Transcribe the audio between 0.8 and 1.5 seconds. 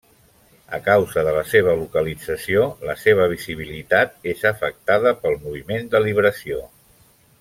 causa de la